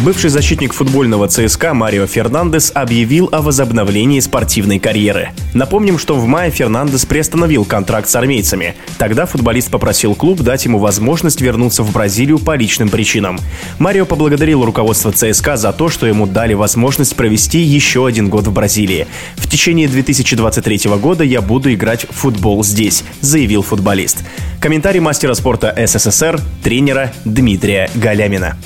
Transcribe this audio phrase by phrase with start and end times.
[0.00, 5.30] Бывший защитник футбольного ЦСКА Марио Фернандес объявил о возобновлении спортивной карьеры.
[5.54, 8.76] Напомним, что в мае Фернандес приостановил контракт с армейцами.
[8.96, 13.40] Тогда футболист попросил клуб дать ему возможность вернуться в Бразилию по личным причинам.
[13.80, 18.52] Марио поблагодарил руководство ЦСКА за то, что ему дали возможность провести еще один год в
[18.52, 19.08] Бразилии.
[19.34, 24.18] В течение 2023 года я буду играть в футбол здесь, заявил футболист.
[24.60, 28.56] Комментарий мастера спорта СССР, тренера Дмитрия Галямина.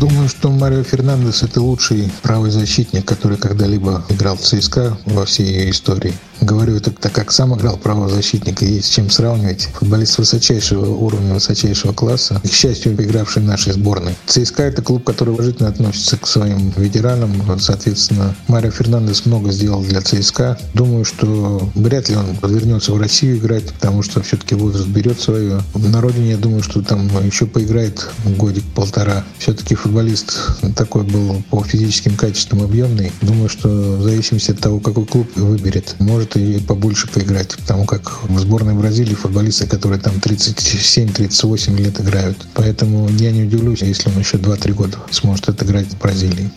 [0.00, 5.46] Думаю, что Марио Фернандес это лучший правый защитник, который когда-либо играл в ЦСКА во всей
[5.46, 6.14] ее истории.
[6.40, 9.68] Говорю это так, как сам играл правозащитника, есть с чем сравнивать.
[9.74, 14.14] Футболист высочайшего уровня, высочайшего класса, к счастью, игравший в нашей сборной.
[14.26, 17.58] ЦСКА– это клуб, который уважительно относится к своим ветеранам.
[17.58, 20.58] Соответственно, Марио Фернандес много сделал для ЦСКА.
[20.74, 25.60] Думаю, что вряд ли он вернется в Россию играть, потому что все-таки возраст берет свое.
[25.74, 29.24] На родине, я думаю, что там еще поиграет годик-полтора.
[29.38, 30.36] Все-таки футболист
[30.76, 33.12] такой был по физическим качествам объемный.
[33.20, 37.84] Думаю, что в зависимости от того, какой клуб выберет, может может и побольше поиграть, потому
[37.84, 42.36] как в сборной Бразилии футболисты, которые там 37-38 лет играют.
[42.54, 46.50] Поэтому я не удивлюсь, если он еще 2-3 года сможет отыграть в Бразилии.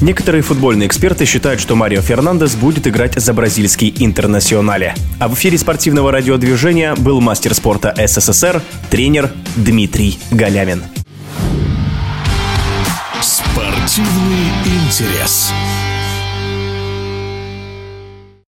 [0.00, 4.94] Некоторые футбольные эксперты считают, что Марио Фернандес будет играть за бразильский интернационале.
[5.18, 10.84] А в эфире спортивного радиодвижения был мастер спорта СССР, тренер Дмитрий Галямин.
[13.20, 15.52] Спортивный интерес.